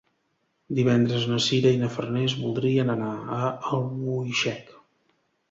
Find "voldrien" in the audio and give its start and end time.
2.41-2.91